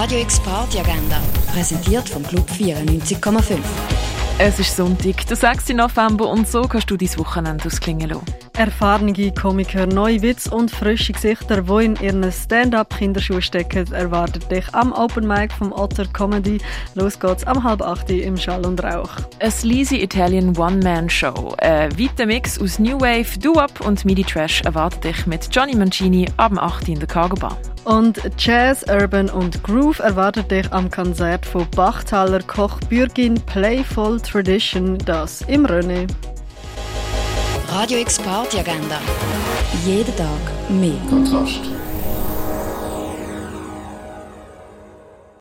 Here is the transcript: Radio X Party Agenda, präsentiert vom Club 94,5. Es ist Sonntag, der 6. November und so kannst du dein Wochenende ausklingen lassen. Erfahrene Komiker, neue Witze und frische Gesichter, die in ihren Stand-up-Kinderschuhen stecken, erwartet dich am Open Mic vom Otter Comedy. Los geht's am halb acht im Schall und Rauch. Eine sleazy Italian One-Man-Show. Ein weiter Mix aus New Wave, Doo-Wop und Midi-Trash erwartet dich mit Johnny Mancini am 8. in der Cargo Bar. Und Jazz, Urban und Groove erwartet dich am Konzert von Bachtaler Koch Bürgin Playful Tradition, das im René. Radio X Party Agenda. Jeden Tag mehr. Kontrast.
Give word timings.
Radio 0.00 0.20
X 0.20 0.38
Party 0.38 0.78
Agenda, 0.78 1.20
präsentiert 1.52 2.08
vom 2.08 2.22
Club 2.22 2.48
94,5. 2.48 3.58
Es 4.38 4.60
ist 4.60 4.76
Sonntag, 4.76 5.26
der 5.26 5.36
6. 5.36 5.70
November 5.70 6.28
und 6.28 6.46
so 6.46 6.62
kannst 6.62 6.88
du 6.88 6.96
dein 6.96 7.18
Wochenende 7.18 7.64
ausklingen 7.66 8.10
lassen. 8.10 8.22
Erfahrene 8.56 9.32
Komiker, 9.32 9.86
neue 9.86 10.22
Witze 10.22 10.52
und 10.52 10.70
frische 10.70 11.14
Gesichter, 11.14 11.62
die 11.62 11.84
in 11.84 11.96
ihren 11.96 12.30
Stand-up-Kinderschuhen 12.30 13.42
stecken, 13.42 13.92
erwartet 13.92 14.48
dich 14.52 14.72
am 14.72 14.92
Open 14.92 15.26
Mic 15.26 15.52
vom 15.52 15.72
Otter 15.72 16.06
Comedy. 16.06 16.58
Los 16.94 17.18
geht's 17.18 17.44
am 17.44 17.64
halb 17.64 17.82
acht 17.82 18.08
im 18.08 18.36
Schall 18.36 18.64
und 18.66 18.80
Rauch. 18.84 19.10
Eine 19.40 19.50
sleazy 19.50 19.96
Italian 19.96 20.56
One-Man-Show. 20.56 21.56
Ein 21.58 21.98
weiter 21.98 22.26
Mix 22.26 22.60
aus 22.60 22.78
New 22.78 23.00
Wave, 23.00 23.36
Doo-Wop 23.40 23.80
und 23.80 24.04
Midi-Trash 24.04 24.62
erwartet 24.62 25.02
dich 25.02 25.26
mit 25.26 25.48
Johnny 25.50 25.74
Mancini 25.74 26.28
am 26.36 26.56
8. 26.56 26.86
in 26.86 27.00
der 27.00 27.08
Cargo 27.08 27.34
Bar. 27.34 27.58
Und 27.88 28.20
Jazz, 28.36 28.84
Urban 28.86 29.30
und 29.30 29.64
Groove 29.64 30.00
erwartet 30.00 30.50
dich 30.50 30.70
am 30.74 30.90
Konzert 30.90 31.46
von 31.46 31.66
Bachtaler 31.70 32.42
Koch 32.42 32.78
Bürgin 32.90 33.40
Playful 33.46 34.20
Tradition, 34.20 34.98
das 35.06 35.40
im 35.48 35.64
René. 35.64 36.06
Radio 37.70 37.98
X 38.00 38.18
Party 38.18 38.58
Agenda. 38.58 39.00
Jeden 39.86 40.14
Tag 40.16 40.28
mehr. 40.68 41.00
Kontrast. 41.08 41.77